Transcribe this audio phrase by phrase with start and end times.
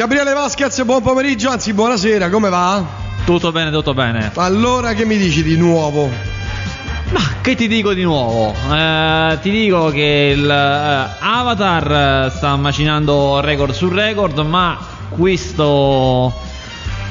[0.00, 2.82] Gabriele Vasquez, buon pomeriggio, anzi buonasera, come va?
[3.26, 4.30] Tutto bene, tutto bene.
[4.36, 6.08] Allora che mi dici di nuovo?
[7.10, 8.54] Ma che ti dico di nuovo?
[8.72, 14.78] Eh, ti dico che il eh, Avatar eh, sta macinando record su record, ma
[15.10, 16.32] questo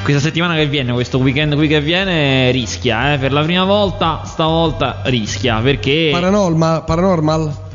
[0.02, 4.22] questa settimana che viene, questo weekend qui che viene, rischia, eh, per la prima volta,
[4.26, 6.10] stavolta rischia, perché...
[6.12, 6.84] Paranormal?
[6.86, 7.68] Paranormal?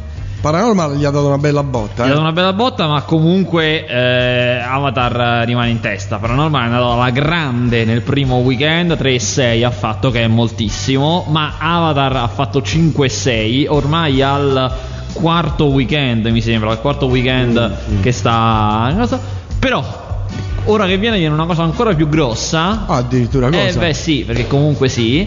[0.45, 2.03] Paranormal gli ha dato una bella botta.
[2.05, 2.11] Gli ha Eh?
[2.11, 6.19] dato una bella botta, ma comunque eh, Avatar rimane in testa.
[6.19, 11.55] Paranormal è andato alla grande nel primo weekend, 3-6 ha fatto, che è moltissimo, ma
[11.59, 14.71] Avatar ha fatto 5-6, ormai al
[15.15, 18.95] quarto weekend, mi sembra, al quarto weekend Mm, che sta...
[19.59, 19.83] Però,
[20.67, 22.85] ora che viene viene una cosa ancora più grossa.
[22.87, 23.63] Ah, addirittura cosa?
[23.63, 25.27] Eh beh sì, perché comunque sì,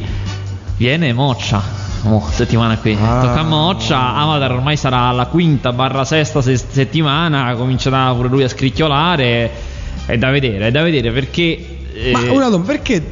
[0.78, 1.77] viene Moccia.
[2.04, 2.98] Oh, settimana qui.
[3.02, 3.22] Ah.
[3.22, 4.16] Tocca a Moccia.
[4.16, 7.54] Avatar ormai sarà la quinta barra sesta se- settimana.
[7.56, 9.52] Comincerà pure lui a scricchiolare.
[10.06, 11.78] È da vedere, è da vedere perché.
[11.94, 13.04] eh, Ma una domanda, perché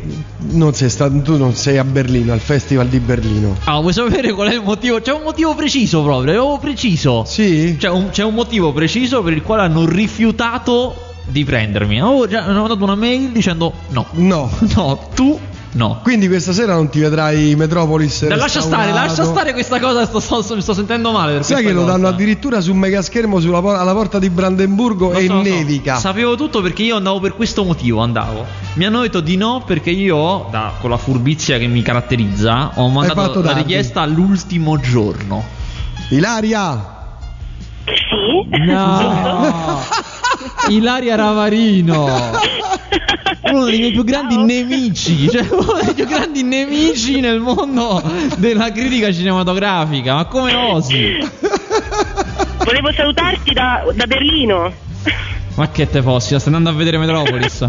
[0.52, 3.58] non sei stato, tu non sei a Berlino, al Festival di Berlino?
[3.66, 5.02] Ah, vuoi sapere qual è il motivo?
[5.02, 7.24] C'è un motivo preciso proprio, preciso.
[7.26, 7.76] Sì?
[7.78, 12.02] C'è un, c'è un motivo preciso per il quale hanno rifiutato di prendermi.
[12.02, 14.06] Ho già hanno mandato una mail dicendo no.
[14.12, 14.50] No.
[14.76, 15.38] No, tu
[15.76, 16.00] no.
[16.04, 20.06] Quindi questa sera non ti vedrai Metropolis Dai, lascia stare, lascia stare questa cosa.
[20.06, 21.44] Sto, sto- mi sto sentendo male.
[21.44, 21.92] Sai che lo cosa.
[21.94, 25.50] danno addirittura su un megaschermo sulla alla porta di Brandenburgo Lo e so, lo so.
[25.50, 25.96] nevica.
[25.98, 28.02] Sapevo tutto perché io andavo per questo motivo.
[28.02, 28.46] Andavo.
[28.74, 32.90] Mi hanno detto di no perché io, da- con la furbizia che mi caratterizza, ho
[32.90, 35.44] mandato la richiesta all'ultimo giorno.
[36.10, 36.94] Ilaria!
[37.86, 38.64] Sì.
[38.66, 39.80] No,
[40.70, 42.32] Ilaria Ravarino.
[43.42, 48.02] Uno dei miei più grandi nemici, cioè uno dei più grandi nemici nel mondo
[48.38, 50.16] della critica cinematografica.
[50.16, 51.18] Ma come osi?
[52.64, 54.74] Volevo salutarti da, da Berlino.
[55.56, 56.40] Ma che te fossi?
[56.40, 57.68] Stai andando a vedere Metropolis?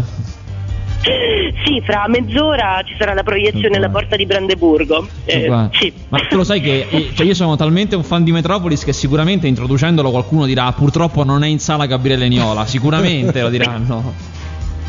[1.01, 5.07] Sì, fra mezz'ora ci sarà la proiezione alla porta di Brandeburgo.
[5.25, 5.93] Eh, sì.
[6.09, 8.93] Ma tu lo sai che eh, cioè io sono talmente un fan di Metropolis che
[8.93, 14.35] sicuramente introducendolo qualcuno dirà purtroppo non è in sala Gabriele Niola, sicuramente lo diranno.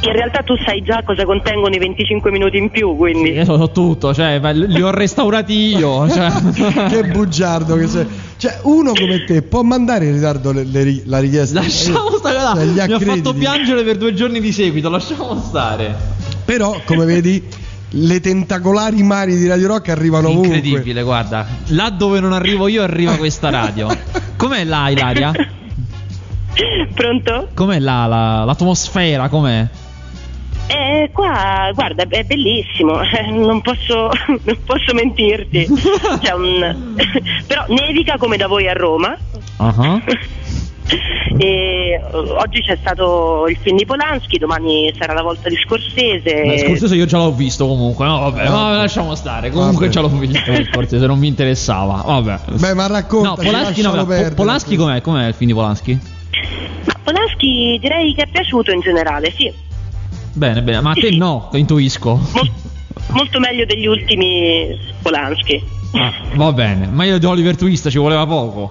[0.00, 3.30] In realtà tu sai già cosa contengono i 25 minuti in più, quindi...
[3.32, 6.06] Io so tutto, cioè li ho restaurati io.
[6.08, 6.30] Cioè.
[6.88, 8.06] che bugiardo che sei.
[8.36, 11.60] Cioè, uno come te può mandare in ritardo le- le la richiesta.
[11.60, 15.34] Lasciamo stare, Cioè, guarda, gli mi ha fatto piangere per due giorni di seguito, lasciamo
[15.40, 15.94] stare.
[16.44, 17.42] Però, come vedi,
[17.90, 20.56] le tentacolari mani di Radio Rock arrivano ovunque.
[20.58, 21.44] Incredibile, guarda.
[21.68, 23.88] Là dove non arrivo io arriva questa radio.
[24.36, 25.32] Com'è là, Ilaria?
[26.94, 27.48] Pronto?
[27.54, 29.28] Com'è là la- l'atmosfera?
[29.28, 29.66] Com'è?
[30.68, 35.66] Eh, qua, guarda, è bellissimo, eh, non posso, non posso mentirti.
[36.20, 36.94] C'è un...
[37.46, 39.16] Però nevica come da voi a Roma.
[39.56, 40.00] Ah.
[41.36, 46.22] E eh, oggi c'è stato il film di Polanski, domani sarà la volta di Scorsese.
[46.22, 48.06] Beh, Scorsese io già l'ho visto comunque.
[48.06, 49.50] No, vabbè, ma lasciamo stare.
[49.50, 49.92] Comunque Vabbè.
[49.92, 50.64] già l'ho visto.
[50.72, 52.02] Scorsese non mi interessava.
[52.06, 52.38] Vabbè.
[52.52, 53.28] Beh, ma racconta.
[53.28, 54.04] No, Polanski no.
[54.06, 55.00] Po- Polanski com'è?
[55.02, 55.98] Com'è il film di Polanski?
[56.86, 59.52] Ma Polanski direi che è piaciuto in generale, sì.
[60.38, 60.80] Bene, bene.
[60.80, 62.14] Ma a te no, intuisco.
[62.32, 62.52] Mol-
[63.10, 64.68] molto meglio degli ultimi
[65.02, 65.60] Polanski.
[65.94, 66.86] Ah, va bene.
[66.86, 68.70] Ma io di Oliver Twist ci voleva poco.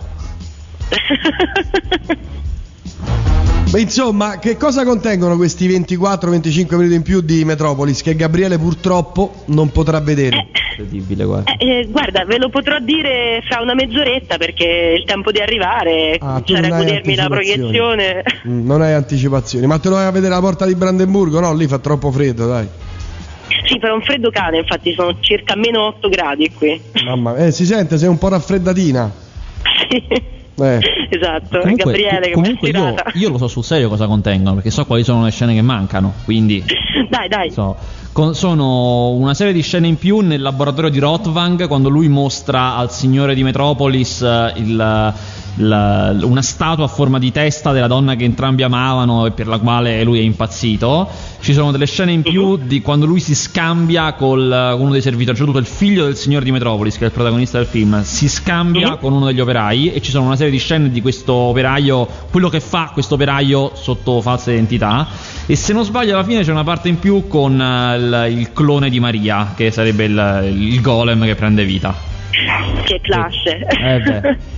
[3.69, 9.44] Beh, insomma, che cosa contengono questi 24-25 minuti in più di Metropolis che Gabriele purtroppo
[9.47, 10.47] non potrà vedere?
[10.69, 11.51] Incredibile, guarda.
[11.57, 15.39] Eh, eh, guarda, ve lo potrò dire fra una mezz'oretta perché è il tempo di
[15.39, 18.23] arrivare, Ah, cominciare a godermi la proiezione.
[18.47, 19.66] Mm, non hai anticipazioni.
[19.67, 21.39] Ma te lo vai a vedere alla porta di Brandenburgo?
[21.41, 22.67] No, lì fa troppo freddo, dai.
[23.66, 26.79] sì, fa un freddo cane, infatti sono circa meno 8 gradi qui.
[27.03, 29.11] Mamma eh, si sente, sei un po' raffreddatina.
[29.89, 30.35] Sì.
[30.59, 30.79] Eh.
[31.09, 34.85] Esatto, Comunque, Gabriele che comunque io, io lo so sul serio cosa contengono, perché so
[34.85, 36.13] quali sono le scene che mancano.
[36.25, 36.63] Quindi
[37.09, 37.51] Dai, dai.
[37.51, 37.75] so,
[38.12, 42.75] con- sono una serie di scene in più nel laboratorio di Rotvang quando lui mostra
[42.75, 45.13] al signore di Metropolis eh, il-
[45.57, 49.57] la- una statua a forma di testa della donna che entrambi amavano e per la
[49.59, 51.07] quale lui è impazzito.
[51.39, 55.01] Ci sono delle scene in più di quando lui si scambia col, con uno dei
[55.01, 58.01] servitori, cioè tutto il figlio del signore di Metropolis, che è il protagonista del film,
[58.04, 58.98] si scambia Mhm.
[59.00, 62.50] con uno degli operai e ci sono una serie di scene di questo operaio, quello
[62.50, 65.07] che fa questo operaio sotto falsa identità.
[65.45, 67.95] E se non sbaglio, alla fine c'è una parte in più con eh,
[68.30, 71.95] il, il clone di Maria, che sarebbe il, il golem che prende vita.
[72.83, 73.45] Che clash.
[73.45, 74.38] Eh beh.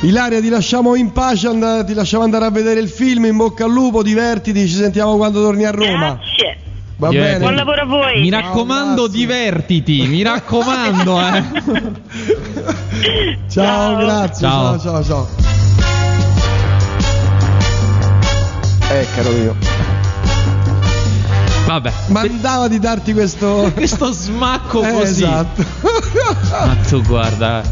[0.00, 3.24] Ilaria, ti lasciamo in pace, and- ti lasciamo andare a vedere il film.
[3.24, 4.68] In bocca al lupo, divertiti.
[4.68, 6.18] Ci sentiamo quando torni a Roma.
[6.18, 6.58] Grazie.
[6.98, 7.38] Va Direi- bene.
[7.38, 8.20] Buon lavoro a voi.
[8.20, 9.18] Mi raccomando, grazie.
[9.18, 11.42] divertiti, mi raccomando, eh.
[13.48, 13.96] Ciao, Ciao.
[13.96, 14.48] grazie.
[14.48, 14.78] Ciao.
[14.78, 15.28] Ciao, ciao, ciao.
[18.90, 19.56] Eh, caro mio.
[21.66, 21.92] vabbè.
[22.08, 23.70] Mandava di darti questo.
[23.74, 25.22] questo smacco Eh, così.
[25.24, 25.64] Esatto.
[25.82, 27.62] Ma tu guarda.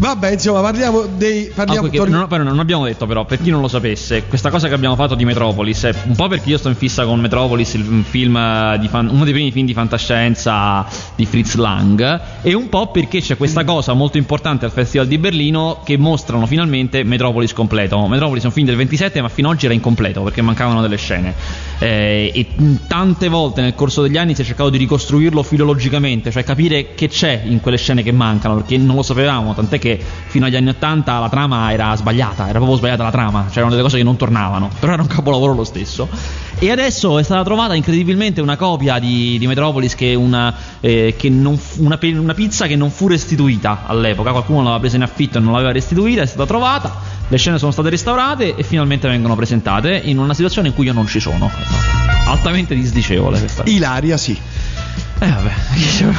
[0.00, 1.48] Vabbè, insomma, parliamo dei.
[1.50, 4.24] Ah, Parliamo, perché torni- non, però non abbiamo detto però, per chi non lo sapesse,
[4.24, 7.04] questa cosa che abbiamo fatto di Metropolis è un po' perché io sto in fissa
[7.04, 12.20] con Metropolis, il film di fan- uno dei primi film di fantascienza di Fritz Lang,
[12.40, 16.46] e un po' perché c'è questa cosa molto importante al Festival di Berlino che mostrano
[16.46, 18.06] finalmente Metropolis completo.
[18.08, 20.96] Metropolis è un film del 27, ma fino ad oggi era incompleto perché mancavano delle
[20.96, 21.34] scene.
[21.78, 22.46] Eh, e
[22.86, 27.08] tante volte nel corso degli anni si è cercato di ricostruirlo filologicamente, cioè capire che
[27.08, 30.68] c'è in quelle scene che mancano, perché non lo sapevamo, tant'è che fino agli anni
[30.68, 34.16] 80 la trama era sbagliata, era proprio sbagliata la trama, c'erano delle cose che non
[34.16, 36.08] tornavano, però era un capolavoro lo stesso.
[36.58, 41.30] E adesso è stata trovata incredibilmente una copia di, di Metropolis che una, eh, che
[41.56, 45.40] fu- una, una pizza che non fu restituita all'epoca, qualcuno l'aveva presa in affitto e
[45.40, 46.94] non l'aveva restituita, è stata trovata,
[47.28, 50.92] le scene sono state restaurate e finalmente vengono presentate in una situazione in cui io
[50.92, 51.50] non ci sono.
[52.26, 53.62] Altamente disdicevole questa.
[53.66, 54.38] Ilaria, sì.
[55.22, 55.52] Eh vabbè,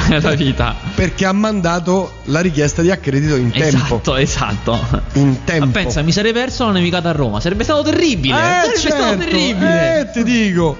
[0.14, 0.74] è la vita.
[0.94, 3.96] Perché ha mandato la richiesta di accredito in tempo.
[3.96, 4.80] Esatto, esatto.
[5.14, 5.64] In tempo.
[5.66, 7.40] Ma pensa, mi sarei perso la nevicata a Roma.
[7.40, 8.34] Sarebbe stato terribile.
[8.34, 10.00] Eh, sarebbe stato certo, terribile.
[10.00, 10.76] Eh, ti dico.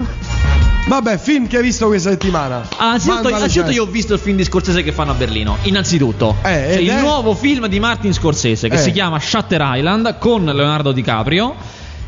[0.87, 2.61] Vabbè, film che hai visto questa settimana.
[2.77, 3.75] Ah, Anzitutto, innanzitutto cioè.
[3.75, 5.57] io ho visto il film di Scorsese che fanno a Berlino.
[5.63, 6.99] Innanzitutto, Eh, C'è ed il è?
[7.01, 8.79] nuovo film di Martin Scorsese che Eh.
[8.79, 11.55] si chiama Shutter Island con Leonardo DiCaprio.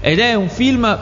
[0.02, 0.98] Ed è un film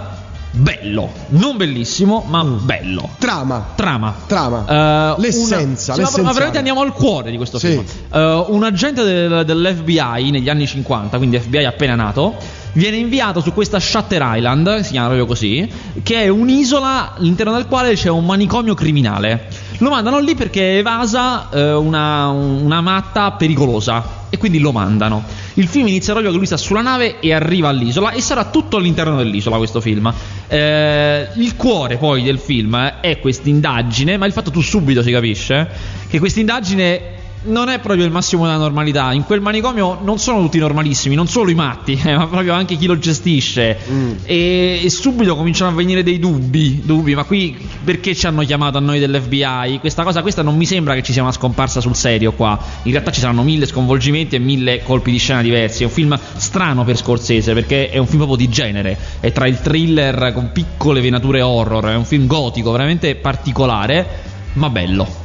[0.55, 3.09] bello, non bellissimo, ma bello.
[3.17, 3.71] Trama.
[3.75, 4.15] Trama.
[4.27, 5.15] Trama.
[5.17, 6.27] Eh, L'essenza, una- sì, ma-.
[6.27, 7.69] Ma veramente andiamo al cuore di questo Sì.
[7.69, 7.83] film.
[8.13, 12.35] Eh, un agente del- dell'FBI negli anni 50, quindi FBI appena nato,
[12.73, 15.67] viene inviato su questa Shutter Island, si chiama proprio così,
[16.03, 19.47] che è un'isola all'interno del quale c'è un manicomio criminale.
[19.83, 24.21] Lo mandano lì perché è evasa eh, una, una matta pericolosa.
[24.29, 25.25] E quindi lo mandano.
[25.55, 28.11] Il film inizia proprio che lui sta sulla nave e arriva all'isola.
[28.11, 30.11] E sarà tutto all'interno dell'isola questo film.
[30.47, 34.15] Eh, il cuore poi del film è questa indagine.
[34.15, 35.69] Ma il fatto tu subito si capisce
[36.07, 39.11] che questa indagine non è proprio il massimo della normalità.
[39.13, 42.75] In quel manicomio non sono tutti normalissimi, non solo i matti, eh, ma proprio anche
[42.75, 43.77] chi lo gestisce.
[43.89, 44.11] Mm.
[44.23, 47.15] E, e subito cominciano a venire dei dubbi, dubbi.
[47.15, 49.79] Ma qui perché ci hanno chiamato a noi dell'FBI?
[49.79, 52.57] Questa cosa, questa non mi sembra che ci sia una scomparsa sul serio qua.
[52.83, 55.83] In realtà ci saranno mille sconvolgimenti e mille colpi di scena diversi.
[55.83, 58.97] È un film strano per Scorsese perché è un film proprio di genere.
[59.19, 61.85] È tra il thriller con piccole venature horror.
[61.85, 64.07] È un film gotico, veramente particolare,
[64.53, 65.22] ma bello.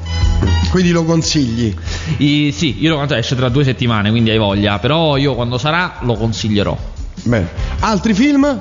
[0.70, 1.74] Quindi lo consigli.
[2.18, 4.78] I- sì, io lo quanto esce tra due settimane, quindi hai voglia.
[4.78, 6.76] Però io quando sarà lo consiglierò.
[7.24, 7.48] Bene.
[7.80, 8.60] Altri film?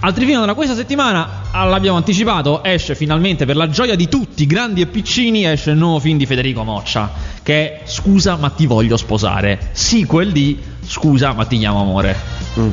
[0.00, 4.80] Altri film da questa settimana, l'abbiamo anticipato, esce finalmente per la gioia di tutti, grandi
[4.80, 7.10] e piccini, esce il nuovo film di Federico Moccia,
[7.42, 12.16] che è Scusa ma ti voglio sposare, sequel di Scusa ma ti chiamo amore.
[12.58, 12.70] Mm.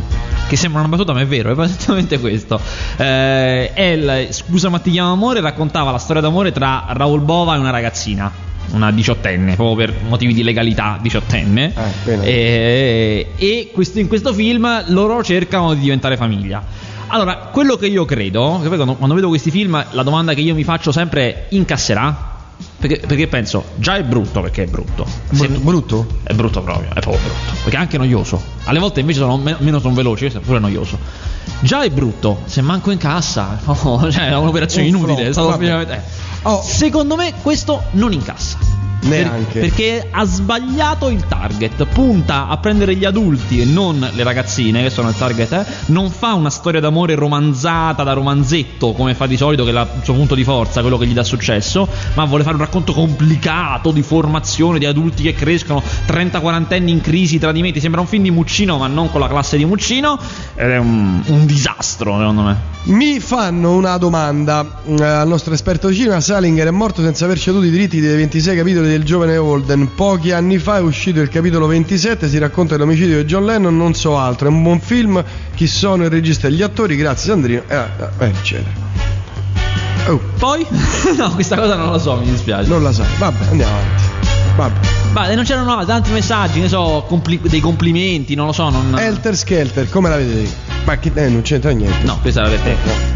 [0.48, 2.60] Che sembra una battuta, ma è vero, è esattamente questo.
[2.98, 7.56] Eh, è il Scusa ma ti chiamo amore raccontava la storia d'amore tra Raul Bova
[7.56, 8.32] e una ragazzina,
[8.72, 11.74] una diciottenne, proprio per motivi di legalità diciottenne.
[12.06, 12.20] Eh.
[12.22, 16.64] E, e questo- in questo film loro cercano di diventare famiglia.
[17.16, 20.54] Allora, quello che io credo, che poi quando, vedo questi film, la domanda che io
[20.54, 22.34] mi faccio sempre è: incasserà?
[22.78, 25.06] Perché, perché penso, già è brutto perché è brutto.
[25.32, 26.06] Se- Br- brutto?
[26.24, 27.54] è brutto proprio, è proprio brutto.
[27.64, 28.42] Perché è anche noioso.
[28.66, 30.98] Alle volte invece sono me- meno sono veloci, questo è pure noioso.
[31.62, 35.32] Già è brutto, se manco in cassa, oh, cioè è un'operazione Un inutile.
[35.32, 36.24] finalmente- eh.
[36.42, 36.62] Oh.
[36.64, 38.58] Secondo me questo non incassa.
[39.08, 39.60] Neanche.
[39.60, 41.86] perché ha sbagliato il target.
[41.86, 45.52] Punta a prendere gli adulti e non le ragazzine, che sono il target.
[45.54, 45.66] eh.
[45.88, 49.88] Non fa una storia d'amore romanzata da romanzetto, come fa di solito, che è il
[50.04, 51.88] suo punto di forza, quello che gli dà successo.
[52.16, 57.02] Ma vuole fare un racconto complicato di formazione di adulti che crescono, 30-40 anni in
[57.02, 57.80] crisi, tradimenti.
[57.80, 60.18] Sembra un film di Muccino, ma non con la classe di Muccino.
[60.56, 62.74] Ed è un, un disastro, secondo me.
[62.86, 66.20] Mi fanno una domanda eh, al nostro esperto di cinema.
[66.20, 69.94] Salinger è morto senza aver ceduto i diritti dei 26 capitoli del giovane Holden.
[69.94, 72.30] Pochi anni fa è uscito il capitolo 27.
[72.30, 73.76] Si racconta l'omicidio di John Lennon.
[73.76, 74.48] Non so altro.
[74.48, 75.24] È un buon film.
[75.54, 76.96] Chi sono il regista e gli attori?
[76.96, 77.64] Grazie, Sandrino.
[77.68, 77.76] Eh,
[78.20, 78.84] eh, eccetera.
[80.08, 80.66] Oh, Poi?
[81.18, 82.70] no, questa cosa non lo so, mi dispiace.
[82.70, 83.08] non la sai.
[83.18, 84.04] Vabbè, andiamo avanti.
[84.56, 84.88] Vabbè.
[85.12, 88.98] Ma non c'erano tanti messaggi, ne so, compli- dei complimenti, non lo so, non...
[88.98, 90.50] Helter Skelter, come la vedete?
[90.86, 92.06] Ma che, eh, non c'entra niente.
[92.06, 93.15] No, questa era per te.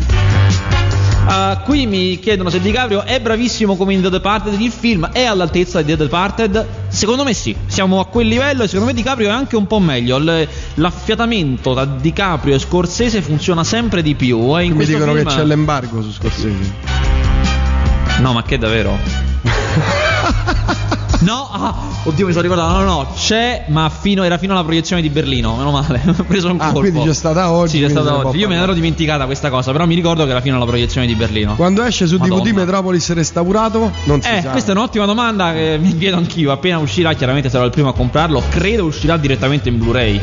[1.29, 4.59] Uh, qui mi chiedono se DiCaprio è bravissimo come in The Departed.
[4.59, 6.65] Il film è all'altezza di The Departed?
[6.87, 9.77] Secondo me sì, siamo a quel livello e secondo me DiCaprio è anche un po'
[9.77, 10.17] meglio.
[10.17, 14.57] Il- l'affiatamento tra DiCaprio e Scorsese funziona sempre di più.
[14.57, 15.27] E in Mi dicono film...
[15.27, 16.73] che c'è l'embargo su Scorsese.
[18.21, 18.97] No, ma che davvero?
[21.21, 22.71] No, ah, oddio, mi sono ricordato.
[22.71, 25.55] No, no, no, c'è, ma fino, era fino alla proiezione di Berlino.
[25.57, 26.79] Meno male, ho preso un Ah, colpo.
[26.79, 28.37] quindi c'è stata oggi, Sì, c'è stata oggi.
[28.37, 31.05] Io me ne ero dimenticata questa cosa, però mi ricordo che era fino alla proiezione
[31.07, 31.55] di Berlino.
[31.55, 32.53] Quando esce su DVD Madonna.
[32.53, 33.91] Metropolis restaurato?
[34.05, 34.49] Non si Eh, sa.
[34.51, 36.53] questa è un'ottima domanda che mi chiedo anch'io.
[36.53, 38.41] Appena uscirà, chiaramente sarò il primo a comprarlo.
[38.49, 40.21] Credo uscirà direttamente in Blu-ray.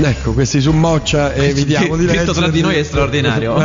[0.00, 3.56] Ecco, questi su Moccia e evitiamo di Scritto tra di noi è straordinario.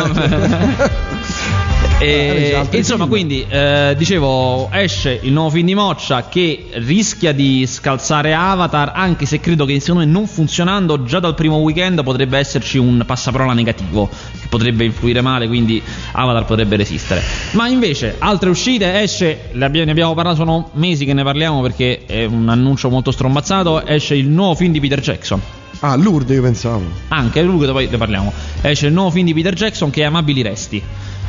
[1.99, 3.09] Eh, E, c'è altri insomma, film.
[3.09, 9.25] quindi eh, dicevo, esce il nuovo film di Moccia che rischia di scalzare Avatar, anche
[9.25, 13.53] se credo che secondo me non funzionando già dal primo weekend potrebbe esserci un passaparola
[13.53, 15.81] negativo che potrebbe influire male, quindi
[16.13, 17.21] Avatar potrebbe resistere.
[17.51, 22.23] Ma invece, altre uscite, esce, ne abbiamo parlato, sono mesi che ne parliamo perché è
[22.23, 25.41] un annuncio molto strombazzato, esce il nuovo film di Peter Jackson.
[25.81, 26.83] Ah, Lourdes io pensavo.
[27.09, 28.33] Anche che poi ne parliamo.
[28.61, 30.81] Esce il nuovo film di Peter Jackson che è Amabili Resti.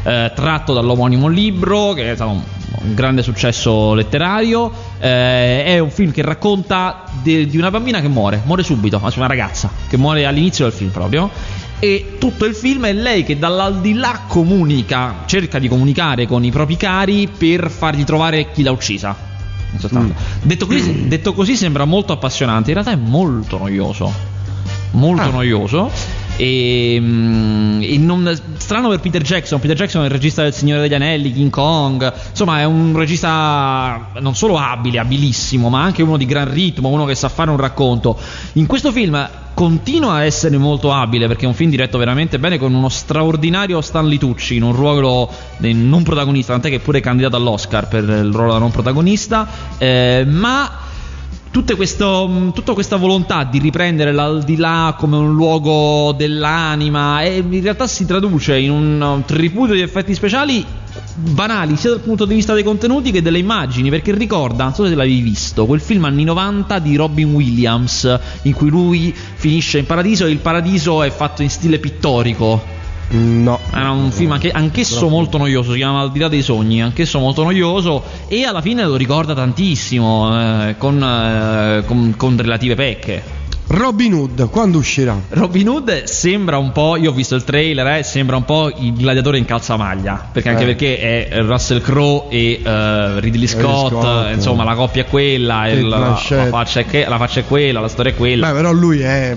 [0.03, 2.43] Eh, tratto dall'omonimo libro, che è stato un,
[2.83, 4.71] un grande successo letterario.
[4.99, 9.19] eh, è un film che racconta de- di una bambina che muore, muore subito, anzi
[9.19, 11.31] una ragazza che muore all'inizio del film proprio.
[11.83, 16.77] E tutto il film è lei che dall'aldilà comunica, cerca di comunicare con i propri
[16.77, 19.17] cari per fargli trovare chi l'ha uccisa.
[19.79, 20.15] sostanza.
[20.43, 24.13] Detto, così, detto così sembra molto appassionante, in realtà è molto noioso
[24.93, 25.31] molto Ah.
[25.31, 25.89] noioso.
[26.41, 29.61] E, mm, e non- strano per Peter Jackson.
[29.61, 32.11] Peter Jackson è il regista del Signore degli Anelli, King Kong.
[32.31, 37.05] Insomma, è un regista non solo abile, abilissimo, ma anche uno di gran ritmo, uno
[37.05, 38.19] che sa fare un racconto.
[38.55, 42.57] In questo film continua a essere molto abile perché è un film diretto veramente bene
[42.57, 47.37] con uno straordinario Stanley Tucci in un ruolo non protagonista, tant'è che è pure candidato
[47.37, 49.47] all'Oscar per il ruolo da non protagonista.
[49.77, 50.89] eh, ma
[51.75, 58.07] questo- mh, tutta questa volontà di riprendere l'aldilà come un luogo dell'anima in realtà si
[58.07, 60.65] traduce in un tripudio di effetti speciali
[61.15, 64.87] banali sia dal punto di vista dei contenuti che delle immagini perché ricorda, non so
[64.87, 69.87] se l'avevi visto, quel film anni 90 di Robin Williams in cui lui finisce in
[69.87, 72.79] paradiso e il paradiso è fatto in stile pittorico
[73.13, 73.59] No.
[73.75, 77.19] era un film anche- anch'esso molto noioso, si chiama Al di là dei sogni, anch'esso
[77.19, 83.39] molto noioso e alla fine lo ricorda tantissimo, eh, con, eh, con- con relative pecche.
[83.73, 85.17] Robin Hood, quando uscirà?
[85.29, 88.93] Robin Hood sembra un po', io ho visto il trailer, eh, sembra un po' il
[88.95, 90.67] gladiatore in calzamaglia, perché anche Eh.
[90.67, 95.87] perché è Russell Crowe e eh, Ridley Scott, Scott, insomma la coppia è quella, il-
[95.87, 98.49] la, faccia è che- la faccia è quella, la storia è quella.
[98.49, 99.37] Beh, però lui è.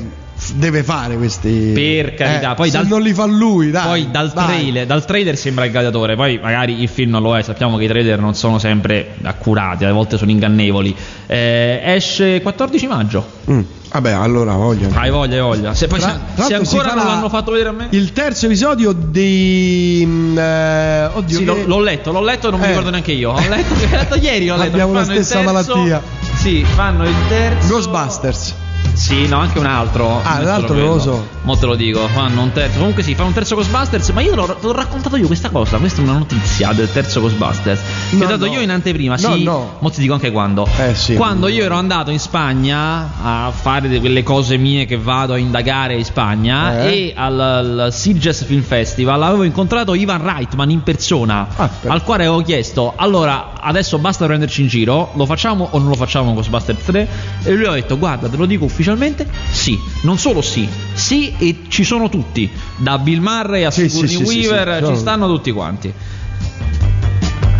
[0.55, 1.71] Deve fare questi.
[1.73, 3.85] Per carità, Eh, poi se dal- non li fa lui, dai.
[3.85, 4.45] Poi dal dai.
[4.45, 7.85] trailer, dal trailer sembra il gladiatore, poi magari il film non lo è, sappiamo che
[7.85, 10.95] i trailer non sono sempre accurati, a volte sono ingannevoli.
[11.27, 13.25] Eh, esce 14 maggio.
[13.49, 13.61] Mm,
[13.93, 14.89] Vabbè, allora voglio.
[14.93, 15.73] Hai voglia, hai voglia.
[15.75, 17.87] Se, poi Tra- se- tra se ancora non l'hanno fatto vedere a me.
[17.91, 20.03] Il terzo episodio di.
[20.05, 22.69] mm, eh, oddio, Sì, che- l'ho, letto, l'ho letto e non mi Eh.
[22.69, 23.31] ricordo neanche io.
[23.31, 24.71] Ho letto, l'ho letto ieri, ho letto.
[24.71, 26.01] Abbiamo la Fanno il stessa terzo- malattia.
[26.37, 27.67] Sì, fanno il terzo.
[27.67, 28.53] Ghostbusters.
[28.93, 30.21] Sì, no, anche un altro.
[30.23, 31.27] Ah, l'altro lo so.
[31.41, 32.77] Mo te lo dico, fanno un terzo.
[32.77, 35.77] Comunque sì, fanno un terzo Ghostbusters, ma io l'ho, l'ho raccontato io questa cosa.
[35.77, 37.81] Questa è una notizia del terzo Ghostbusters.
[38.11, 38.53] Che No, ho dato no.
[38.53, 39.43] io in anteprima, No, sì.
[39.43, 39.77] no.
[39.79, 40.67] Mo ti dico anche quando.
[40.77, 41.15] Eh, sì.
[41.15, 45.37] Quando io ero andato in Spagna a fare de- quelle cose mie che vado a
[45.37, 46.93] indagare in Spagna Eh.
[46.93, 52.25] e al, al Sitges Film Festival avevo incontrato Ivan Reitman in persona, Ah, al quale
[52.25, 56.83] avevo chiesto "Allora, adesso basta prenderci in giro, lo facciamo o non lo facciamo Ghostbusters
[56.85, 57.07] 3?"
[57.43, 61.65] E lui ha detto "Guarda, te lo dico ufficialmente, sì, non solo sì, sì e
[61.67, 65.51] ci sono tutti, da Bill Murray a Sì, Sigourney sì, Weaver, sì, ci stanno tutti
[65.51, 65.93] quanti.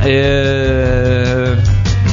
[0.01, 1.55] Eh,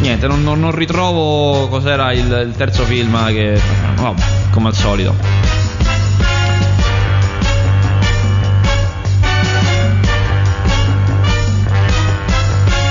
[0.00, 3.58] niente, non, non- non ritrovo cos'era il, il terzo film che.
[3.96, 5.14] Vabbè, come al solito.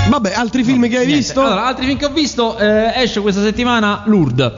[0.08, 1.14] Vabbè, altri film che hai Niente.
[1.16, 1.40] visto?
[1.40, 4.52] Allora, altri film che ho visto, eh, esce questa settimana Lourdes.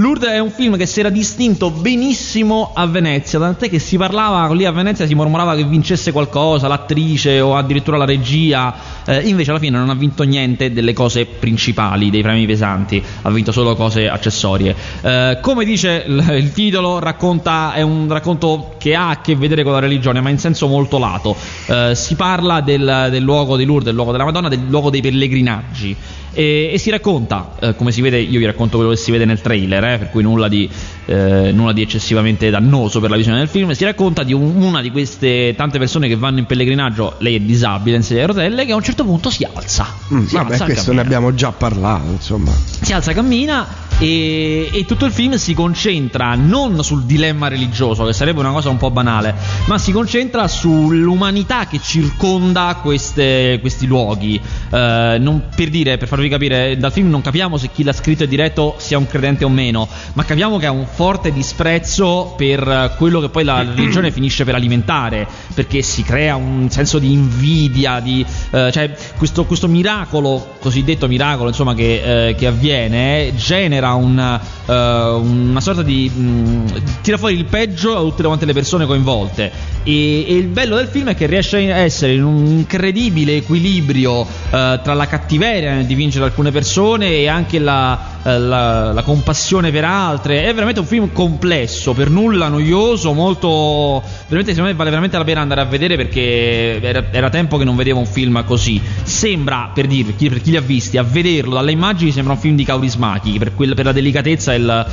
[0.00, 4.54] Lourdes è un film che si era distinto benissimo a Venezia, tant'è che si parlava
[4.54, 8.72] lì a Venezia, si mormorava che vincesse qualcosa, l'attrice o addirittura la regia,
[9.04, 13.30] eh, invece alla fine non ha vinto niente delle cose principali, dei premi pesanti, ha
[13.30, 14.72] vinto solo cose accessorie.
[15.00, 19.64] Eh, come dice il, il titolo, racconta, è un racconto che ha a che vedere
[19.64, 21.34] con la religione, ma in senso molto lato.
[21.66, 25.00] Eh, si parla del, del luogo di Lourdes, del luogo della Madonna, del luogo dei
[25.00, 25.96] pellegrinaggi.
[26.38, 29.24] E, e si racconta, eh, come si vede, io vi racconto quello che si vede
[29.24, 30.70] nel trailer, eh, per cui nulla di,
[31.06, 33.72] eh, nulla di eccessivamente dannoso per la visione del film.
[33.72, 37.40] Si racconta di un- una di queste tante persone che vanno in pellegrinaggio, lei è
[37.40, 39.92] disabile in sedia a rotelle, che a un certo punto si alza.
[40.14, 42.52] Mm, si vabbè, alza questo ne cammina abbiamo già parlato, insomma.
[42.52, 43.66] si alza, cammina
[43.98, 48.70] e, e tutto il film si concentra non sul dilemma religioso, che sarebbe una cosa
[48.70, 49.34] un po' banale,
[49.66, 54.40] ma si concentra sull'umanità che circonda queste- questi luoghi.
[54.70, 58.24] Eh, non- per dire, per farvi capire, dal film non capiamo se chi l'ha scritto
[58.24, 62.94] e diretto sia un credente o meno, ma capiamo che ha un forte disprezzo per
[62.96, 68.00] quello che poi la religione finisce per alimentare, perché si crea un senso di invidia,
[68.00, 74.40] di, eh, cioè questo, questo, miracolo, cosiddetto miracolo, insomma, che, eh, che avviene, genera una,
[74.66, 76.10] uh, una sorta di...
[76.12, 76.66] Mh, mm,
[77.02, 79.50] tira fuori il peggio a tutte quante le persone coinvolte.
[79.82, 84.20] E, e, il bello del film è che riesce a essere in un incredibile equilibrio
[84.20, 89.70] uh, tra la cattiveria nel vincere alcune persone e anche la, uh, la, la, compassione
[89.70, 90.44] per altre.
[90.44, 94.02] È veramente un film complesso, per nulla noioso, molto.
[94.26, 97.64] Veramente, secondo me vale veramente la pena andare a vedere perché era, era tempo che
[97.64, 98.80] non vedevo un film così.
[99.02, 102.56] Sembra, per dirvi, per chi li ha visti, a vederlo dalle immagini sembra un film
[102.56, 104.86] di Kaurismachi per, per la delicatezza e il,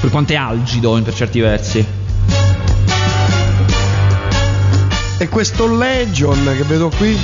[0.00, 1.84] per quanto è algido per certi versi.
[5.18, 7.18] E questo Legion che vedo qui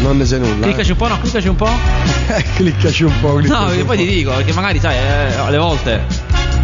[0.00, 0.66] non ne sai nulla.
[0.66, 0.92] Cliccaci eh.
[0.92, 1.70] un po', no, cliccaci un po'.
[2.56, 3.36] cliccaci un po'.
[3.36, 4.02] Cliccaci no, perché poi po'.
[4.02, 6.04] ti dico, perché magari sai, eh, alle volte.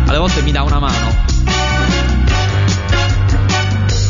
[0.04, 1.24] Alle volte mi dà una mano.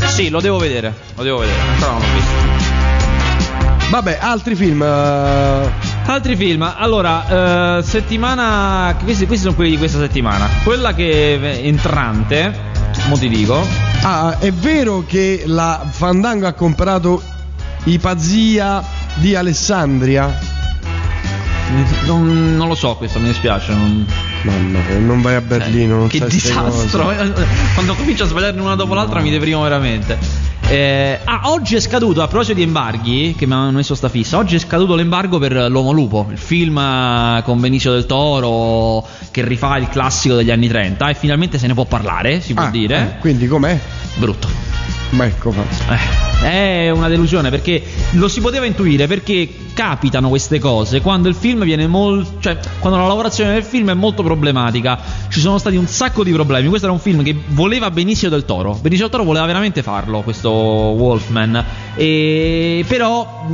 [0.08, 0.92] Sì, lo devo vedere.
[1.14, 1.60] Lo devo vedere.
[1.72, 3.90] Ancora non l'ho visto.
[3.90, 4.80] Vabbè, altri film.
[4.80, 5.93] Uh...
[6.06, 8.94] Altri film, allora, uh, settimana.
[9.02, 10.48] Questi, questi sono quelli di questa settimana.
[10.62, 12.52] Quella che è entrante,
[13.06, 13.66] mo ti dico.
[14.02, 17.22] Ah, è vero che la Fandango ha comprato
[17.84, 18.84] Ipazia
[19.14, 20.52] di Alessandria?
[22.04, 23.72] Non, non, lo so questo, mi dispiace.
[23.72, 24.06] Non...
[24.42, 27.10] Mamma, non vai a Berlino, eh, non Che disastro!
[27.72, 30.18] Quando comincio a sbagliarne una dopo l'altra mi deprimo veramente.
[30.74, 34.38] Eh, ah, oggi è scaduto, a proposito di embarghi, che mi hanno messo sta fissa,
[34.38, 39.46] oggi è scaduto l'embargo per L'Uomo Lupo, il film eh, con Benicio del Toro che
[39.46, 42.70] rifà il classico degli anni 30 e finalmente se ne può parlare, si può ah,
[42.70, 42.98] dire.
[42.98, 43.78] Eh, quindi com'è?
[44.16, 45.03] Brutto.
[45.10, 45.92] Ma ecco fatto.
[45.92, 47.82] Eh, è una delusione perché
[48.12, 52.34] lo si poteva intuire perché capitano queste cose quando il film viene molto.
[52.40, 54.98] cioè quando la lavorazione del film è molto problematica.
[55.28, 56.68] Ci sono stati un sacco di problemi.
[56.68, 58.78] Questo era un film che voleva Benicio del Toro.
[58.80, 61.64] Benicio del Toro voleva veramente farlo, questo Wolfman.
[61.96, 63.46] E però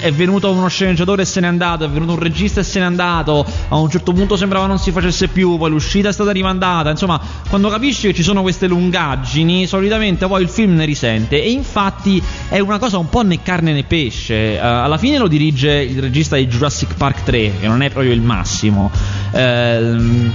[0.00, 2.84] è venuto uno sceneggiatore e se n'è andato, è venuto un regista e se n'è
[2.84, 3.44] andato.
[3.68, 6.90] A un certo punto sembrava non si facesse più, poi l'uscita è stata rimandata.
[6.90, 11.42] Insomma, quando capisci che ci sono queste lungaggini, solitamente poi il film ne risente.
[11.42, 14.58] E infatti è una cosa un po' né carne né pesce.
[14.60, 18.12] Uh, alla fine lo dirige il regista di Jurassic Park 3, che non è proprio
[18.12, 18.90] il massimo.
[19.32, 20.30] Uh,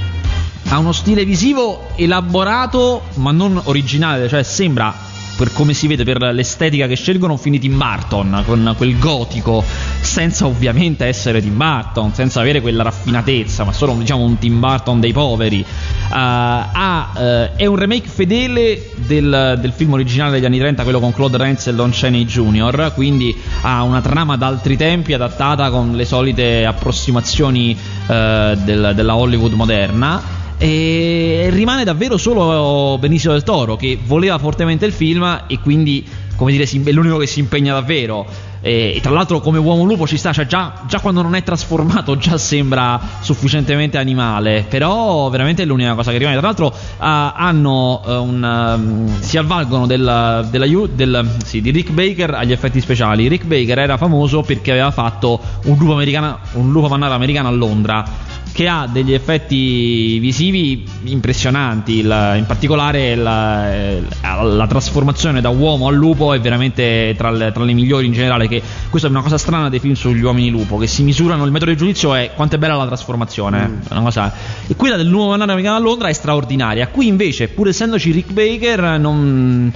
[0.68, 6.22] ha uno stile visivo elaborato, ma non originale, cioè sembra per come si vede, per
[6.34, 9.64] l'estetica che scelgono, di Tim Burton, con quel gotico,
[10.02, 15.00] senza ovviamente essere Tim Burton, senza avere quella raffinatezza, ma solo diciamo un Tim Burton
[15.00, 15.60] dei poveri.
[15.60, 17.20] Uh, ha, uh,
[17.56, 21.68] è un remake fedele del, del, film originale degli anni 30, quello con Claude Rains
[21.68, 27.78] e Lon Chaney Jr., quindi ha una trama d'altri tempi adattata con le solite approssimazioni
[27.78, 30.35] uh, del, della Hollywood moderna.
[30.58, 36.52] E rimane davvero solo Benicio del Toro che voleva fortemente il film e quindi, come
[36.52, 38.54] dire, è l'unico che si impegna davvero.
[38.62, 42.18] E, tra l'altro, come uomo lupo ci sta, cioè già, già, quando non è trasformato,
[42.18, 44.66] già sembra sufficientemente animale.
[44.68, 46.38] Però, veramente è l'unica cosa che rimane.
[46.38, 48.76] Tra l'altro, hanno uh, un.
[48.78, 53.28] Um, si avvalgono della, della, del, sì, di Rick Baker agli effetti speciali.
[53.28, 58.34] Rick Baker era famoso perché aveva fatto un lupo, un lupo mannaro americano a Londra
[58.56, 61.98] che ha degli effetti visivi impressionanti.
[61.98, 67.52] Il, in particolare la, eh, la, trasformazione da uomo a lupo è veramente tra le,
[67.52, 68.48] tra le, migliori in generale.
[68.48, 71.44] Che questa è una cosa strana dei film sugli uomini lupo, che si misurano.
[71.44, 73.68] Il metodo di giudizio è quanto è bella la trasformazione.
[73.68, 74.04] Mm.
[74.04, 74.34] Cosa,
[74.66, 76.88] e quella del nuovo Mandato Americano a Londra è straordinaria.
[76.88, 79.70] Qui invece, pur essendoci Rick Baker, non,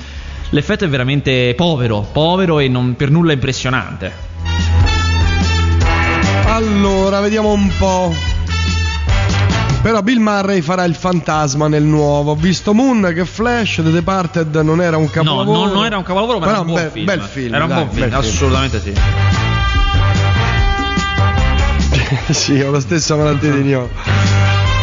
[0.51, 4.27] l'effetto è veramente povero, povero e non per nulla impressionante.
[6.45, 8.38] Allora, vediamo un po'.
[9.81, 12.31] Però Bill Murray farà il fantasma nel nuovo.
[12.31, 15.57] Ho visto Moon che Flash, The Departed non era un capolavoro.
[15.57, 17.05] No, non, non era un capolavoro, ma Però era un buon be- film.
[17.05, 17.53] bel film.
[17.55, 18.95] Era un dai, buon film, assolutamente film.
[18.95, 19.01] sì.
[22.55, 23.89] sì, ho la stessa malattia di Nio.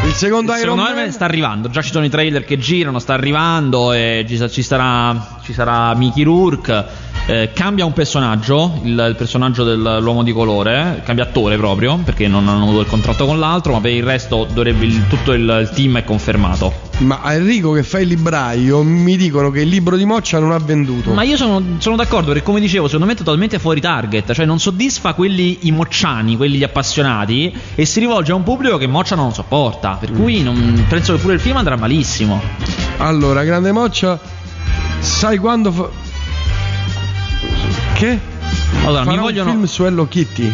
[0.07, 2.99] Il secondo il Iron secondo Man sta arrivando, già ci sono i trailer che girano,
[2.99, 6.85] sta arrivando e ci, ci sarà, ci sarà Mickey Rourke
[7.27, 12.47] eh, cambia un personaggio, il, il, personaggio dell'uomo di colore, cambia attore proprio, perché non
[12.49, 15.71] hanno avuto il contratto con l'altro, ma per il resto dovrebbe il, tutto il, il,
[15.75, 16.73] team è confermato.
[16.99, 20.59] Ma Enrico che fa il libraio mi dicono che il libro di Moccia non ha
[20.59, 21.13] venduto.
[21.13, 24.47] Ma io sono, sono d'accordo perché come dicevo, secondo me è totalmente fuori target, cioè
[24.47, 28.87] non soddisfa quelli i mocciani, quelli gli appassionati e si rivolge a un pubblico che
[28.87, 30.15] Moccia non sopporta, per mm.
[30.15, 32.41] cui non, penso che pure il film andrà malissimo.
[32.99, 34.19] Allora, grande Moccia,
[35.01, 35.73] sai quando...
[35.73, 36.06] Fa
[37.97, 38.19] che?
[38.85, 39.51] Allora, Farà mi vogliono.
[39.51, 40.53] un film su Hello Kitty.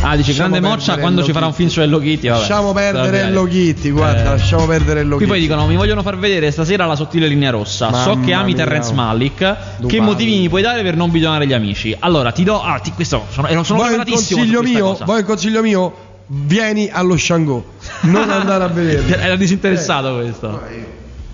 [0.00, 2.28] Ah, dice Lasciamo grande moccia quando ci farà un film su Hello Kitty.
[2.28, 2.38] Vabbè.
[2.38, 3.20] Lasciamo perdere.
[3.20, 4.24] Hello Kitty, guarda, Eh.
[4.24, 5.38] lasciamo perdere Hello Qui Kitty.
[5.38, 7.92] poi dicono: Mi vogliono far vedere stasera la sottile linea rossa.
[7.92, 8.64] so Mamma che ami mia.
[8.64, 9.36] Terrence Malik.
[9.36, 10.02] Che Dupalo.
[10.02, 11.94] motivi mi puoi dare per non bidonare gli amici?
[11.98, 12.62] Allora, ti do.
[12.62, 14.84] Ah, ti, questo sono, sono Vuoi un consiglio mio?
[14.90, 15.04] cosa.
[15.04, 15.94] Vuoi un consiglio mio?
[16.28, 17.72] Vieni allo Shango.
[18.02, 19.16] Non andare a vederlo.
[19.18, 20.62] Era disinteressato questo.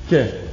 [0.08, 0.43] Che?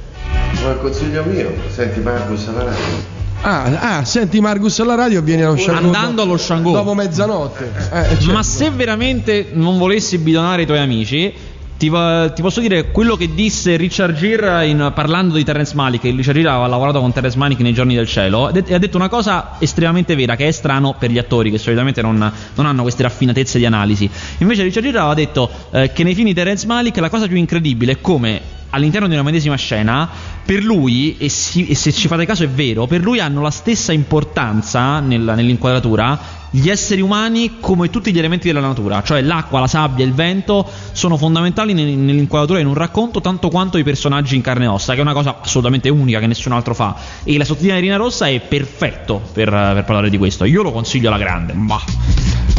[0.60, 3.20] Ma il consiglio mio, senti Marcus alla radio.
[3.44, 5.86] Ah, ah, senti Marcus alla radio vieni allo Shango.
[5.86, 6.70] Andando allo Shango.
[6.70, 7.72] Dopo mezzanotte.
[7.76, 8.32] Eh, certo.
[8.32, 11.32] Ma se veramente non volessi bidonare i tuoi amici,
[11.76, 16.04] ti, ti posso dire quello che disse Richard Gere in- parlando di Terrence Malick.
[16.04, 18.48] che Richard Gere aveva lavorato con Terrence Malick nei giorni del cielo.
[18.54, 22.00] E ha detto una cosa estremamente vera, che è strano per gli attori, che solitamente
[22.00, 24.08] non, non hanno queste raffinatezze di analisi.
[24.38, 27.36] Invece Richard Gere aveva detto eh, che nei film di Terrence Malick la cosa più
[27.36, 30.08] incredibile è come all'interno di una medesima scena,
[30.44, 33.50] per lui, e, si- e se ci fate caso è vero, per lui hanno la
[33.50, 39.60] stessa importanza nella- nell'inquadratura gli esseri umani come tutti gli elementi della natura, cioè l'acqua,
[39.60, 44.36] la sabbia, il vento sono fondamentali nel- nell'inquadratura in un racconto tanto quanto i personaggi
[44.36, 46.94] in carne e ossa, che è una cosa assolutamente unica che nessun altro fa.
[47.24, 50.44] E la sottilina Rina Rossa è perfetto per, per parlare di questo.
[50.44, 51.54] Io lo consiglio alla grande.
[51.54, 51.80] Ma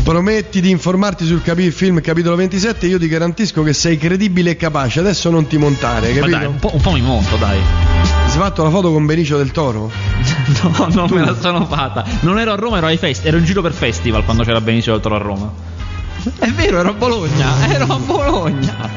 [0.04, 4.56] Prometti di informarti sul capi- film capitolo 27 io ti garantisco che sei credibile e
[4.58, 5.00] capace.
[5.00, 6.38] Adesso non ti montare, ma capito?
[6.38, 7.58] dai, un po', un po' mi monto, dai.
[7.58, 9.90] Hai fatto la foto con Benicio del Toro?
[10.76, 12.04] No, non me la sono fatta.
[12.22, 14.92] Non ero a Roma, ero ai fest- ero in giro per festival quando c'era Benicio
[14.92, 15.52] del Toro a Roma.
[16.40, 18.90] È vero, ero a Bologna, ero a Bologna.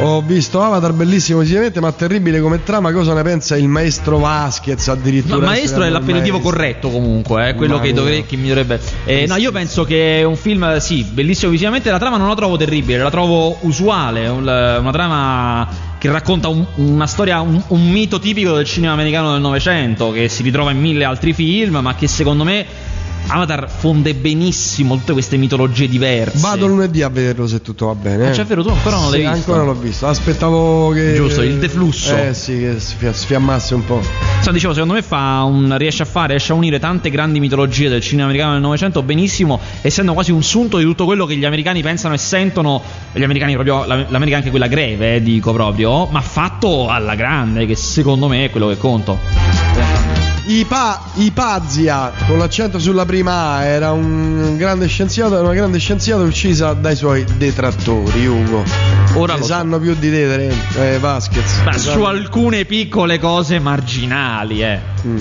[0.00, 2.92] Ho visto Avatar bellissimo sicuramente, ma terribile come trama.
[2.92, 5.38] Cosa ne pensa il maestro Vasquez addirittura?
[5.38, 6.52] Ma maestro è l'appellativo Maestro.
[6.56, 8.80] corretto comunque, è quello Mamma che, dovrei, che mi dovrebbe...
[9.04, 12.34] Eh, no, io penso che è un film, sì, bellissimo visivamente, la trama non la
[12.36, 17.90] trovo terribile, la trovo usuale, un- una trama che racconta un- una storia, un, un
[17.90, 21.96] mito tipico del cinema americano del Novecento, che si ritrova in mille altri film, ma
[21.96, 22.64] che secondo me
[23.30, 26.38] Avatar fonde benissimo tutte queste mitologie diverse.
[26.38, 28.26] Vado lunedì a vederlo se tutto va bene.
[28.26, 28.34] Ah, eh.
[28.34, 29.36] cioè, è vero, tu ancora non l'hai Sì, visto?
[29.36, 30.06] Ancora non l'ho visto.
[30.06, 31.14] Aspettavo che.
[31.14, 32.16] Giusto, il deflusso.
[32.16, 33.96] Eh sì, che sfia- sfiammasse un po'.
[34.36, 37.88] Insomma, dicevo, secondo me fa un, riesce a fare, riesce a unire tante grandi mitologie
[37.88, 41.44] del cinema americano del Novecento benissimo, essendo quasi un sunto di tutto quello che gli
[41.44, 42.80] americani pensano e sentono,
[43.12, 47.66] gli americani proprio, la- l'America anche quella greve, eh, dico proprio, ma fatto alla grande,
[47.66, 49.87] che secondo me è quello che conto.
[50.50, 56.72] Ipa, Ipazia, con l'accento sulla prima A, era un grande scienziato, una grande scienziata uccisa
[56.72, 58.64] dai suoi detrattori, Ugo.
[59.12, 59.52] Ora ne lo so.
[59.52, 60.54] sanno più di te, Tere-
[60.94, 61.60] eh, Vasquez.
[61.66, 64.80] Ma su sanno- alcune piccole cose marginali, eh.
[65.06, 65.18] Mm.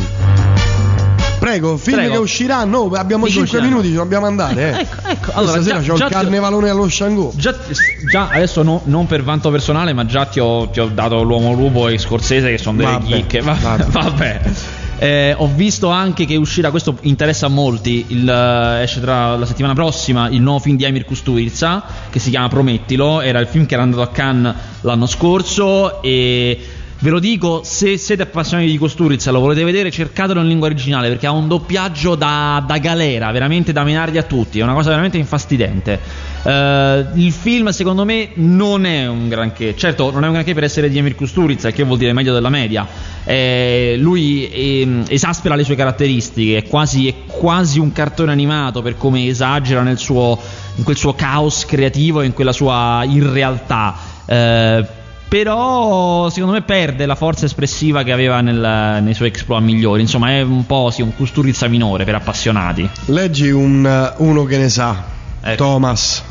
[1.39, 2.13] Prego, film Prego.
[2.13, 3.67] che usciranno, oh, abbiamo Film che 5 usciranno.
[3.69, 4.79] minuti, ci dobbiamo andare, eh.
[4.81, 7.33] Ecco, ecco, allora, Stasera già- c'ho già il carnevalone allo Shango.
[7.35, 7.53] Già,
[7.99, 11.51] già adesso no- non per vanto personale, ma già ti ho, ti ho dato l'uomo
[11.51, 13.41] lupo e Scorsese che sono delle Vabbè, chicche.
[13.43, 13.83] Va- vabbè.
[13.91, 14.41] vabbè.
[14.99, 19.45] Eh, ho visto anche che uscirà, questo interessa a molti, il, eh, esce tra la
[19.45, 23.67] settimana prossima il nuovo film di Emir Kusturica che si chiama Promettilo, era il film
[23.67, 26.59] che era andato a Cannes l'anno scorso e
[26.99, 30.65] ve lo dico, se siete appassionati di Kusturica e lo volete vedere cercatelo in lingua
[30.65, 34.73] originale perché ha un doppiaggio da, da galera, veramente da menardi a tutti, è una
[34.73, 35.99] cosa veramente infastidente.
[36.47, 40.63] Eh, il film secondo me non è un granché, certo non è un granché per
[40.63, 42.87] essere di Emir Kusturica, che vuol dire meglio della media.
[43.25, 48.95] Eh, lui ehm, esaspera le sue caratteristiche, è quasi, è quasi un cartone animato per
[48.95, 50.39] come esagera nel suo,
[50.75, 53.95] in quel suo caos creativo e in quella sua irrealtà.
[54.25, 54.85] Eh,
[55.27, 59.99] però secondo me perde la forza espressiva che aveva nel- nei suoi exploit migliori.
[59.99, 62.89] Insomma, è un po' sì, un Kusturica minore per appassionati.
[63.07, 65.03] Leggi un, uno che ne sa,
[65.41, 65.55] Ecco.
[65.57, 66.23] Thomas.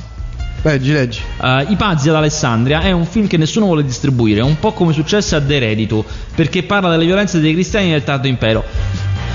[0.67, 1.21] Leggi, leggi.
[1.39, 4.93] Uh, I pazzi ad Alessandria è un film che nessuno vuole distribuire, un po' come
[4.93, 8.65] successe a The Redito, perché parla delle violenze dei cristiani nel tardo impero.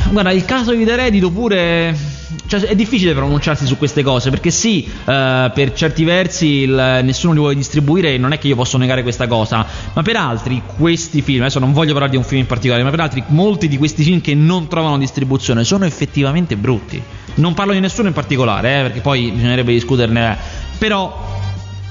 [0.09, 2.19] Guarda, il caso di The Redito pure.
[2.47, 7.31] Cioè, è difficile pronunciarsi su queste cose, perché sì, eh, per certi versi il- nessuno
[7.31, 10.61] li vuole distribuire, e non è che io posso negare questa cosa, ma per altri
[10.77, 13.69] questi film, adesso non voglio parlare di un film in particolare, ma per altri molti
[13.69, 17.01] di questi film che non trovano distribuzione sono effettivamente brutti.
[17.35, 20.37] Non parlo di nessuno in particolare, eh, perché poi bisognerebbe discuterne,
[20.81, 21.15] però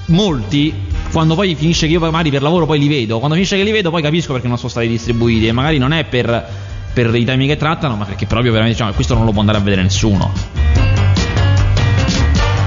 [0.07, 0.73] molti
[1.13, 3.71] quando poi finisce che io magari per lavoro poi li vedo quando finisce che li
[3.71, 6.45] vedo poi capisco perché non sono stati distribuiti e magari non è per,
[6.91, 9.59] per i temi che trattano ma perché proprio veramente diciamo, questo non lo può andare
[9.59, 10.33] a vedere nessuno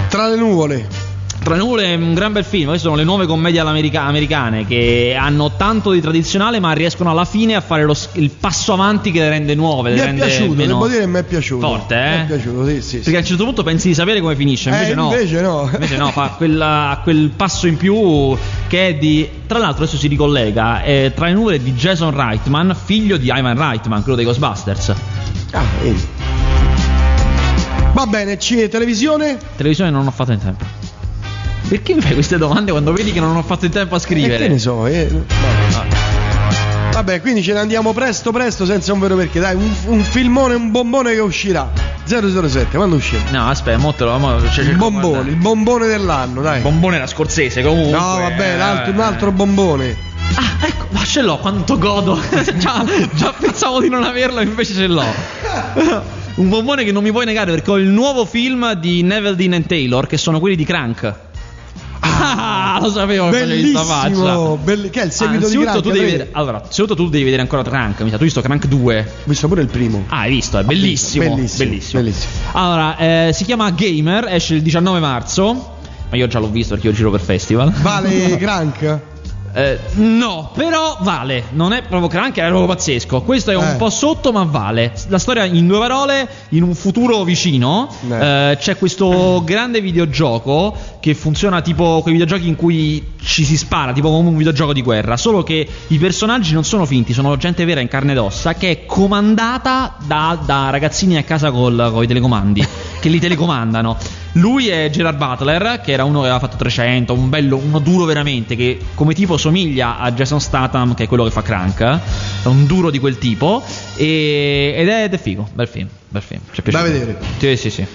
[0.09, 1.04] Tra le nuvole.
[1.45, 5.15] Tra le nuvole è un gran bel film queste sono le nuove commedie americane che
[5.19, 9.19] hanno tanto di tradizionale ma riescono alla fine a fare lo il passo avanti che
[9.21, 10.67] le rende nuove Mi le è rende piaciuto, meno...
[10.73, 11.67] devo dire che mi è piaciuto.
[11.67, 12.23] Forte, Mi eh?
[12.23, 12.89] è piaciuto, sì, sì.
[12.89, 12.97] sì.
[13.01, 15.11] Perché a un certo punto pensi di sapere come finisce, invece Eh, no.
[15.13, 15.69] invece no.
[15.71, 18.35] Invece no, fa quella- quel passo in più
[18.67, 19.29] che è di.
[19.47, 20.81] Tra l'altro, adesso si ricollega.
[20.83, 24.95] È tra le nuvole di Jason Reitman, figlio di Ivan Reitman, quello dei Ghostbusters.
[25.53, 26.07] Ah, vedi.
[27.93, 29.37] Va bene, ci- televisione?
[29.57, 30.65] Televisione non ho fatto in tempo.
[31.69, 34.01] Perché mi fai queste domande quando vedi che non ho fatto in tempo a Eh,
[34.01, 34.39] scrivere?
[34.39, 35.09] che ne so, eh.
[35.09, 35.97] Vabbè.
[36.93, 39.41] Vabbè, quindi ce ne andiamo presto, presto, senza un vero perché.
[39.41, 41.71] Dai, un, un filmone, un bombone che uscirà.
[42.05, 43.23] 007, quando uscirà?
[43.31, 45.31] No, aspetta, mo te lo mo, cioè, Il bombone, guarda.
[45.31, 46.61] il bombone dell'anno, dai.
[46.61, 47.99] bombone era scorsese comunque.
[47.99, 49.03] No, vabbè, l'altro- un eh.
[49.03, 49.97] altro bombone.
[50.37, 52.21] Ah, ecco, ma ce l'ho, quanto godo.
[52.59, 55.03] già, già pensavo di non averlo, invece ce l'ho.
[56.37, 59.55] Un bombone che non mi puoi negare perché ho il nuovo film di Neville Dean
[59.55, 61.15] and Taylor, che sono quelli di Crank.
[62.07, 63.39] Ah, lo sapevo sta
[63.85, 64.09] faccia.
[64.09, 67.09] Bellissimo, belli- che è il seguito di Anzitutto Crank, tu devi vedere, allora, innanzitutto tu
[67.09, 68.99] devi vedere ancora Crank, mi sa, tu hai visto Crank 2.
[69.01, 70.05] Ho visto pure il primo.
[70.09, 71.35] Ah, hai visto, è bellissimo.
[71.35, 72.03] Bellissimo, Bellissimo.
[72.03, 72.33] bellissimo.
[72.53, 75.73] Allora, eh, si chiama Gamer, esce il 19 marzo.
[76.11, 77.73] Ma io già l'ho visto perché io giro per festival.
[77.73, 79.01] Vale Crank?
[79.57, 81.45] Eh, no, però vale.
[81.53, 83.23] Non è proprio crank, è proprio pazzesco.
[83.23, 83.77] Questo è un Eh.
[83.77, 84.93] po' sotto, ma vale.
[85.09, 88.51] La storia in due parole: in un futuro vicino Eh.
[88.51, 93.93] eh, c'è questo grande videogioco che funziona tipo quei videogiochi in cui ci si spara,
[93.93, 95.17] tipo come un videogioco di guerra.
[95.17, 98.71] Solo che i personaggi non sono finti, sono gente vera in carne ed ossa che
[98.71, 102.67] è comandata da, da ragazzini a casa con i telecomandi
[103.01, 103.97] che li telecomandano.
[104.35, 108.05] Lui è Gerard Butler, che era uno che aveva fatto 300, un bello, uno duro
[108.05, 111.81] veramente, che come tipo somiglia a Jason Statham, che è quello che fa Crank.
[111.81, 113.63] È un duro di quel tipo.
[113.97, 116.41] E- ed, è, ed è figo, bel film, bel film.
[116.51, 116.85] Ci è piaciuto.
[116.85, 117.19] Da vedere.
[117.39, 117.87] Sì, sì, sì.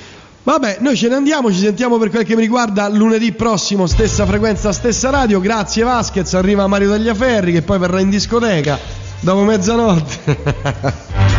[0.44, 4.26] Vabbè, noi ce ne andiamo, ci sentiamo per quel che mi riguarda lunedì prossimo, stessa
[4.26, 5.42] frequenza, stessa radio.
[5.42, 8.80] Grazie Vasquez, arriva Mario Tagliaferri che poi verrà in discoteca
[9.20, 11.38] dopo mezzanotte.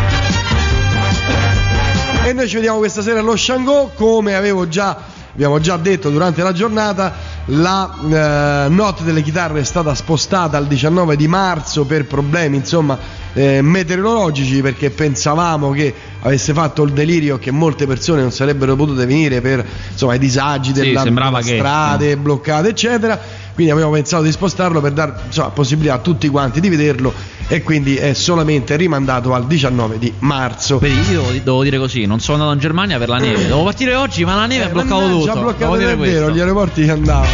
[2.23, 4.95] e noi ci vediamo questa sera allo Shango, come avevo già,
[5.33, 7.13] abbiamo già detto durante la giornata,
[7.45, 12.97] la eh, notte delle chitarre è stata spostata al 19 di marzo per problemi, insomma,
[13.33, 19.05] eh, meteorologici perché pensavamo che avesse fatto il delirio che molte persone non sarebbero potute
[19.05, 23.19] venire per insomma i disagi Sì, della, sembrava delle che- strade bloccate eccetera
[23.53, 27.13] quindi abbiamo pensato di spostarlo per dare insomma, possibilità a tutti quanti di vederlo
[27.47, 32.05] e quindi è solamente rimandato al 19 di marzo Vedi, io devo, devo dire così:
[32.05, 33.45] non sono andato in Germania per la neve.
[33.47, 35.25] Devo partire oggi, ma la neve ha bloccato tutto.
[35.25, 37.29] già Devo bloccato è vero gli aeroporti che andavano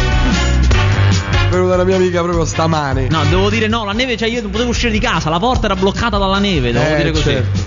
[1.48, 4.42] è venuta la mia amica proprio stamane No, devo dire no, la neve, cioè io
[4.42, 7.22] non potevo uscire di casa, la porta era bloccata dalla neve, devo Eh, dire così.
[7.22, 7.60] certo.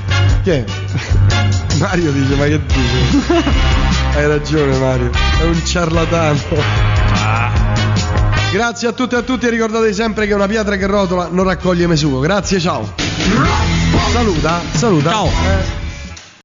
[0.44, 0.64] Chi è?
[1.80, 3.44] Mario dice ma che dice
[4.20, 5.10] hai ragione Mario
[5.40, 6.38] è un ciarlatano
[8.52, 11.46] Grazie a tutti e a tutti e ricordatevi sempre che una pietra che rotola non
[11.46, 12.20] raccoglie mesugo.
[12.20, 12.94] Grazie, ciao.
[14.12, 15.10] Saluta, saluta.
[15.10, 15.26] Ciao.
[15.28, 15.91] Eh.